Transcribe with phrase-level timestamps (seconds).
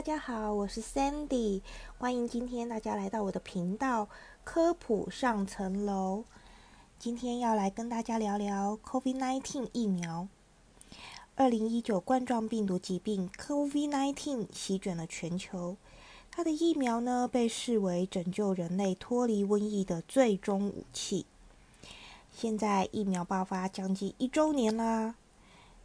[0.00, 1.60] 大家好，我是 Sandy，
[1.98, 4.08] 欢迎今天大家来到我的频道
[4.44, 6.24] 科普上层楼。
[6.98, 10.26] 今天要来跟大家聊聊 COVID-19 疫苗。
[11.34, 15.76] 二零一九冠状病毒疾病 COVID-19 席卷了全球，
[16.30, 21.26] 它的疫苗呢被视为拯救人类脱离瘟疫的最终武器。
[22.32, 25.16] 现在疫苗爆发将近一周年啦，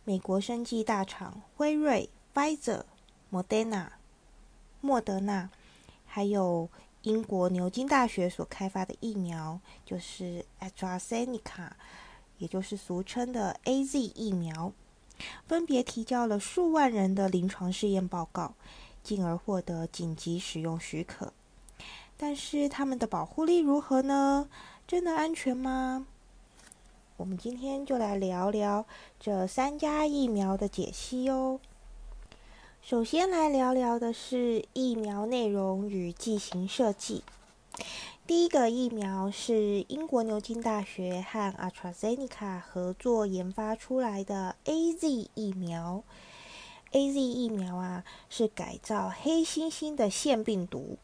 [0.06, 2.84] 美国生技大厂辉瑞、Pfizer。
[3.32, 3.92] 莫德纳、
[4.86, 5.50] 莫德纳，
[6.06, 6.70] 还有
[7.02, 11.72] 英国牛津大学所开发的疫苗，就是 AstraZeneca，
[12.38, 14.72] 也就是俗称的 AZ 疫苗，
[15.48, 18.54] 分别提交了数万人的临床试验报告，
[19.02, 21.34] 进而获得紧急使用许可。
[22.16, 24.48] 但是，他们的保护力如何呢？
[24.88, 26.06] 真的安全吗？
[27.18, 28.86] 我们今天就来聊聊
[29.20, 31.60] 这三家疫苗的解析哦。
[32.88, 37.24] 首先来聊聊的是疫苗内容与剂型设计。
[38.28, 46.04] 第一个疫苗是英国牛津大学和 AstraZeneca 合作研发出来的 AZ 疫苗。
[46.92, 51.00] AZ 疫苗啊，是改造黑猩猩的腺病毒，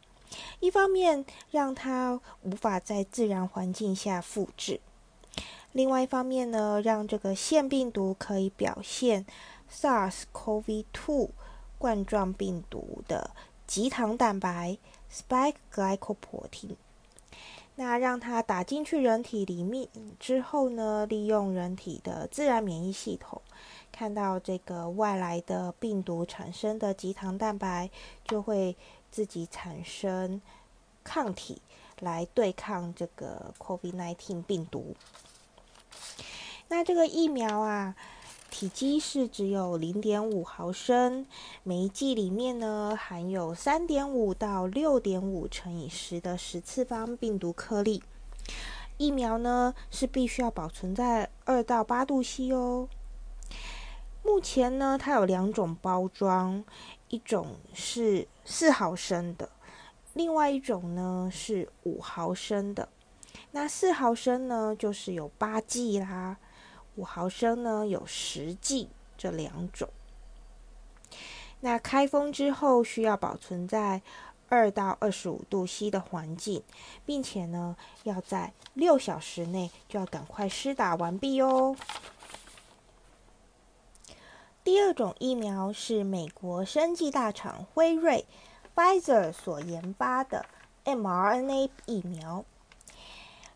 [0.59, 4.79] 一方面让它无法在自然环境下复制，
[5.71, 9.25] 另外一方面呢，让这个腺病毒可以表现
[9.73, 11.29] SARS-CoV-2。
[11.81, 13.31] 冠状病毒的
[13.65, 14.77] 集糖蛋白
[15.11, 16.75] （spike glycoprotein），
[17.73, 23.41] 那让它打进去人体里面之后呢，利用人体的自然免疫系统，
[23.91, 27.89] 看到这个外来的病毒产生的集糖蛋白，
[28.25, 28.77] 就会
[29.09, 30.39] 自己产生
[31.03, 31.63] 抗体
[32.01, 34.95] 来对抗这个 COVID-19 病毒。
[36.67, 37.95] 那这个疫苗啊。
[38.51, 41.25] 体积是只有零点五毫升，
[41.63, 48.03] 每一剂里面呢含有三点五到六点五乘以十的十次方病毒颗粒。
[48.97, 52.89] 疫苗呢是必须要保存在二到八度 C 哦。
[54.21, 56.63] 目前呢它有两种包装，
[57.07, 59.49] 一种是四毫升的，
[60.13, 62.89] 另外一种呢是五毫升的。
[63.51, 66.37] 那四毫升呢就是有八剂啦。
[66.95, 69.89] 五毫升呢，有十剂这两种。
[71.61, 74.01] 那开封之后需要保存在
[74.49, 76.63] 二到二十五度 C 的环境，
[77.05, 81.75] 并且呢，要在六小时内就要赶快施打完毕哦。
[84.63, 88.25] 第二种疫苗是美国生技大厂辉瑞
[88.75, 90.45] （Pfizer） 所研发的
[90.85, 92.45] mRNA 疫苗。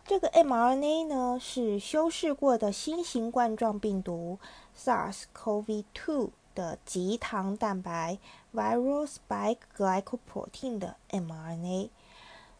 [0.07, 4.37] 这个 mRNA 呢是修饰过的新型冠状病毒
[4.77, 8.19] SARS-CoV-2 的集糖蛋白
[8.53, 11.89] （Viral Spike Glycoprotein） 的 mRNA，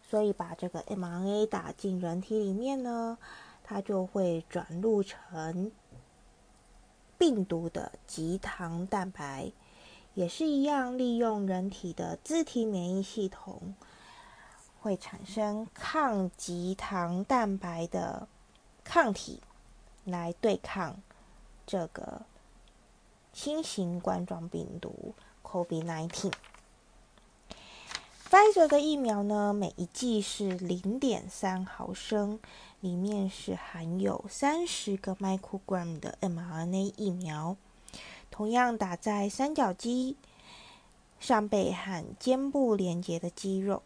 [0.10, 3.20] 所以把这个 mRNA 打进人体里面呢，
[3.64, 5.72] 它就会转录成
[7.20, 9.52] 病毒的集糖蛋白，
[10.16, 13.76] 也是一样利用人体的自体免疫系统。
[14.86, 18.28] 会产生抗棘糖蛋白的
[18.84, 19.42] 抗体
[20.04, 21.02] 来对抗
[21.66, 22.22] 这个
[23.34, 26.32] 新型冠状病毒 COVID-19。
[28.30, 32.40] Pfizer 的疫苗呢，每一剂是零点三毫升，
[32.80, 37.58] 里面是含有三十个 microgram 的 mRNA 疫苗，
[38.30, 40.16] 同样打在三角肌
[41.20, 43.82] 上背和肩部连接的肌肉。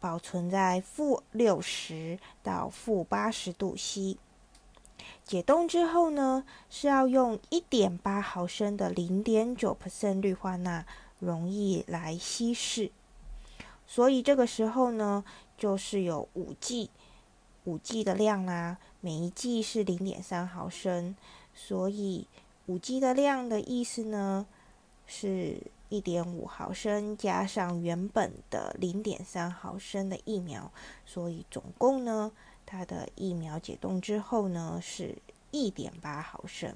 [0.00, 4.16] 保存在负六十到负八十度 C。
[5.24, 10.84] 解冻之后呢，是要用一点八毫升的零点九 percent 氯化钠
[11.18, 12.90] 溶液来稀释。
[13.86, 15.24] 所以这个时候呢，
[15.56, 16.90] 就是有五 g，
[17.64, 21.16] 五 g 的量啦，每一 g 是零点三毫升，
[21.54, 22.26] 所以
[22.66, 24.46] 五 g 的量的意思呢
[25.06, 25.58] 是。
[25.88, 30.70] 一点五毫升加上原本的零点三毫升的疫苗，
[31.06, 32.30] 所以总共呢，
[32.66, 35.16] 它的疫苗解冻之后呢，是
[35.50, 36.74] 一点八毫升。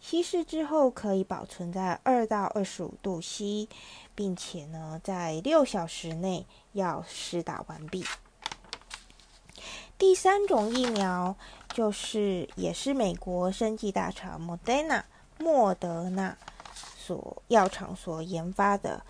[0.00, 3.68] 稀释之后可以保存在二到二十五度 C，
[4.14, 8.04] 并且呢，在六小时内要施打完毕。
[9.96, 11.34] 第三种疫苗
[11.72, 15.04] 就是也是美国生技大厂莫德纳
[15.38, 16.36] 莫德纳。
[17.04, 19.04] 所药厂所研发的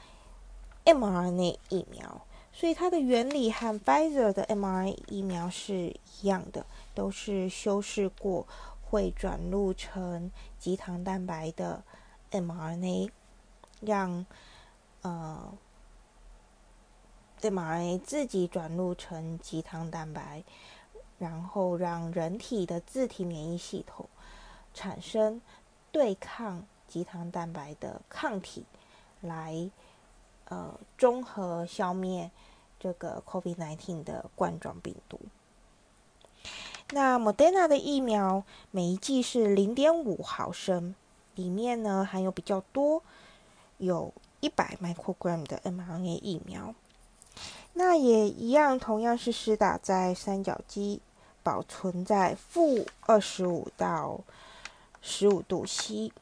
[0.85, 8.49] mRNA 疫苗，所以它的原理和 Pfizer 的 mRNA 疫苗是一样的，都是修饰过
[8.83, 11.85] 会转录成肌糖蛋白的
[12.33, 13.11] mRNA
[13.81, 14.27] 让
[15.03, 15.53] 呃
[17.41, 20.43] mRNA 自己转录成肌糖蛋白，
[21.19, 24.09] 然后让人体的自体免疫系统
[24.73, 25.41] 产生
[25.93, 26.65] 对抗
[26.95, 28.65] 肌糖蛋白的抗体，
[29.21, 29.69] 来
[30.45, 32.31] 呃综合消灭
[32.79, 35.19] 这个 COVID-19 的冠状病毒。
[36.93, 40.95] 那 Moderna 的疫苗每一剂是零点五毫升，
[41.35, 43.03] 里面呢含有比较多，
[43.79, 46.77] 有一百 microgram 的 mRNA 疫苗。
[47.73, 51.01] 那也一样，同样是施打在三角肌，
[51.43, 54.21] 保存在负二十五到
[55.03, 56.13] 十五度 C，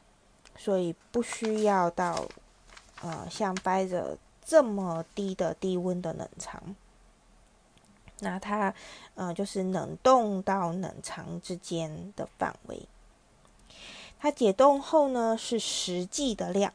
[0.57, 2.25] 所以不需要到
[3.01, 6.75] 呃像掰着这么低的低温的冷藏。
[8.19, 8.73] 那它，
[9.15, 12.87] 呃，就是冷冻到冷藏之间的范围。
[14.19, 16.73] 它解冻后呢，是实际的量。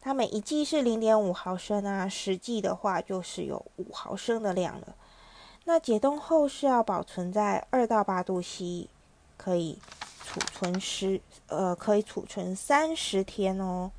[0.00, 4.94] 它每一剂是零点五毫升啊，实际的话就是有五毫升的量了。
[5.64, 8.88] 那解冻后是要保存在二到八度 C，
[9.36, 9.78] 可以
[10.24, 13.90] 储存十，呃，可以储存三十天哦，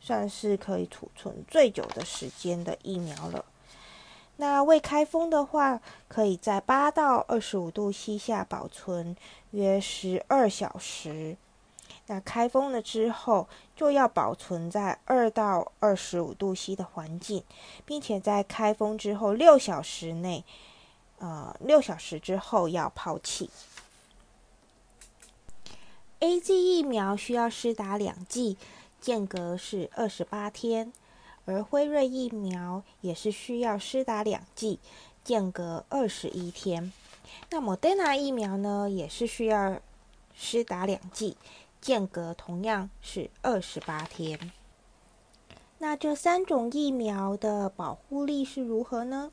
[0.00, 3.44] 算是可以储存最久的时间的疫苗了。
[4.36, 9.16] 那未开封的话，可以在八到二十五度 C 下保存
[9.50, 11.36] 约十二小时。
[12.06, 17.44] 那开封了之后，就要保存在二到二十五度 C 的环境，
[17.86, 20.44] 并且在开封之后六小时内，
[21.18, 23.48] 呃，六小时之后要抛弃。
[26.24, 28.56] A Z 疫苗需要施打两剂，
[28.98, 30.90] 间隔是二十八天。
[31.44, 34.80] 而辉瑞疫苗也是需要施打两剂，
[35.22, 36.90] 间隔二十一天。
[37.50, 39.78] 那么 Moderna 疫苗呢，也是需要
[40.32, 41.36] 施打两剂，
[41.82, 44.50] 间隔同样是二十八天。
[45.76, 49.30] 那这三种疫苗的保护力是如何呢？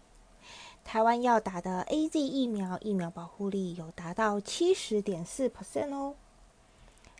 [0.83, 6.15] 台湾要打的 A Z 疫苗，疫苗保护力有达到七十点四 percent 哦，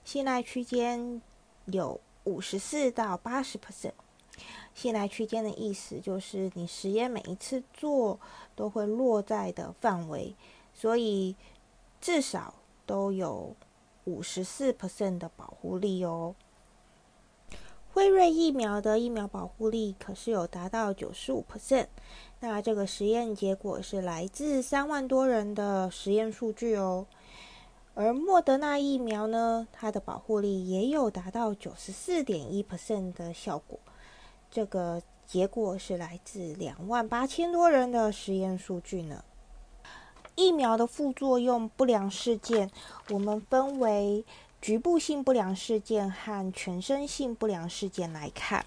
[0.04, 1.22] 信赖区间
[1.66, 3.94] 有五十四到八十 percent。
[4.74, 8.20] 信赖区间的意思就是，你实验每一次做
[8.56, 10.36] 都会落在的范围，
[10.74, 11.36] 所以
[12.00, 12.54] 至少
[12.86, 13.56] 都有
[14.06, 16.34] 五十四 percent 的保护力哦。
[17.94, 21.88] 辉瑞疫苗的疫苗保护力可是有达到九十五 percent，
[22.40, 27.06] 那这个实验结果是来自三万多人的实验数据哦。
[27.94, 33.78] 而莫德纳疫苗呢，它的保护力也有达到九十四点一 percent 的效果。
[34.50, 39.24] 这个结果是来自两万八千多人的实验数据呢。
[40.36, 42.72] 疫苗的副作用不良事件，
[43.10, 44.26] 我们分为
[44.62, 48.66] 局部性不良事件和全身性不良事件来看。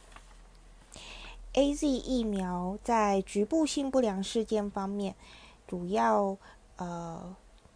[1.54, 5.14] A Z 疫苗在局部性不良事件方面，
[5.66, 6.36] 主要
[6.76, 7.34] 呃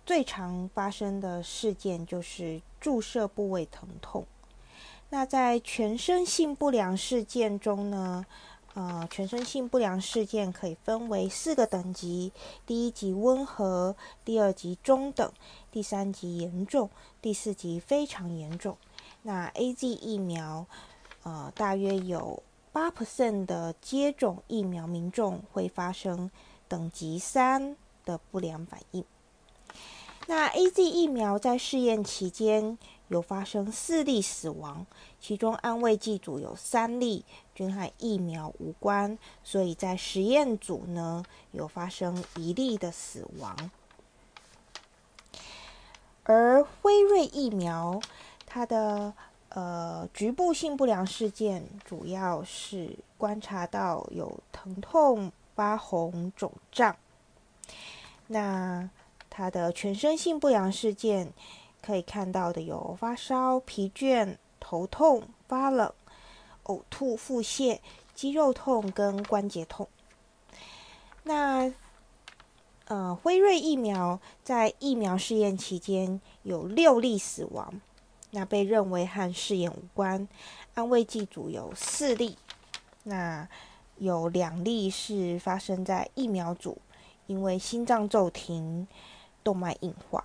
[0.09, 4.25] 最常发生的事件就是注射部位疼痛。
[5.11, 8.25] 那在全身性不良事件中呢，
[8.73, 12.33] 呃，全身性不良事件可以分为四个等级：
[12.65, 15.31] 第一级温和，第二级中等，
[15.71, 16.89] 第三级严重，
[17.21, 18.79] 第四级非常严重。
[19.21, 20.65] 那 A Z 疫苗，
[21.23, 26.31] 呃，大约有八 percent 的接种疫苗民众会发生
[26.67, 29.05] 等级三的不良反应。
[30.29, 32.79] 那 A Z 疫苗在试验期间。
[33.09, 34.85] 有发生四例死亡，
[35.19, 43.71] 其中安慰剂组有三例均和疫苗无关，所以在实验组呢有发生一例的死亡。
[46.25, 47.99] 而辉瑞疫苗，
[48.45, 49.15] 它的
[49.49, 56.95] 呃局部性不良事件主要是观察到有疼痛、发红、肿胀。
[58.27, 58.91] 那
[59.39, 61.33] 它的全身性不良事件。
[61.81, 65.91] 可以看到的有发烧、疲倦、头痛、发冷、
[66.65, 67.79] 呕吐、腹泻、
[68.17, 69.89] 肌肉痛跟关节痛。
[71.23, 71.73] 那
[72.87, 77.81] 呃，辉瑞疫苗在疫苗试验期间有六例死亡，
[78.33, 80.27] 那被认为和试验无关。
[80.75, 82.37] 安慰剂组有四例，
[83.05, 83.49] 那
[83.99, 86.77] 有两例是发生在疫苗组，
[87.29, 88.89] 因为心脏骤停、
[89.49, 90.23] 动脉硬化。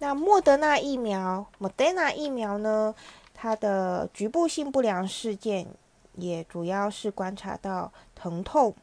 [0.00, 2.92] 那莫德纳疫苗、莫德纳疫苗呢？
[3.32, 5.68] 它的局部性不良事件
[6.16, 8.74] 也主要是观察到疼痛，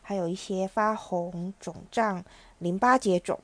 [0.00, 2.24] 还有一些发红、肿胀、
[2.58, 3.38] 淋巴结肿。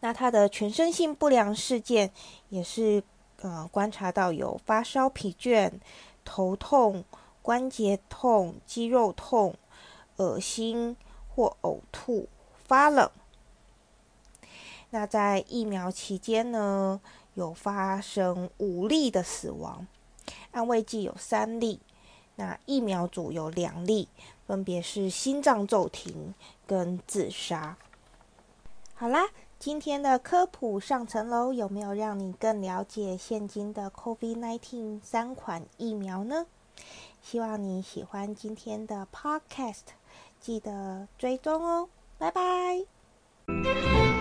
[0.00, 2.10] 那它的全身性不良事件
[2.50, 3.02] 也是
[3.40, 5.72] 呃，观察到有发烧、疲倦、
[6.26, 7.02] 头痛、
[7.40, 9.54] 关节痛、肌肉痛、
[10.16, 10.94] 恶心
[11.34, 12.28] 或呕吐、
[12.72, 13.10] 发冷。
[14.88, 16.98] 那在疫苗期间呢，
[17.34, 19.86] 有发生五例的死亡，
[20.52, 21.80] 安慰剂有三例，
[22.36, 24.08] 那疫苗组有两例，
[24.46, 26.32] 分别是心脏骤停
[26.66, 27.76] 跟自杀。
[28.94, 29.28] 好啦。
[29.58, 36.46] 今天的科普上层楼有没有让你更了解现今的 COVID-19 三款疫苗呢？
[37.22, 39.92] 希望你喜欢今天的 Podcast，
[40.40, 41.88] 记得追踪哦，
[42.22, 44.11] 拜拜。